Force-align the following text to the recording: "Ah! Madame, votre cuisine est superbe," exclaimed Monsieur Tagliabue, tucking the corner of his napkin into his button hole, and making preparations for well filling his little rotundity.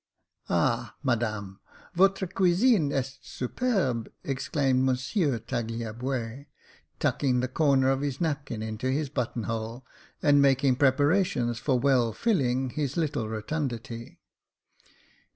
"Ah! 0.49 0.95
Madame, 1.03 1.59
votre 1.93 2.25
cuisine 2.25 2.91
est 2.91 3.19
superbe," 3.23 4.09
exclaimed 4.23 4.83
Monsieur 4.83 5.37
Tagliabue, 5.37 6.47
tucking 6.97 7.39
the 7.39 7.47
corner 7.47 7.91
of 7.91 8.01
his 8.01 8.19
napkin 8.19 8.63
into 8.63 8.89
his 8.91 9.09
button 9.09 9.43
hole, 9.43 9.85
and 10.23 10.41
making 10.41 10.75
preparations 10.77 11.59
for 11.59 11.77
well 11.77 12.13
filling 12.13 12.71
his 12.71 12.97
little 12.97 13.29
rotundity. 13.29 14.17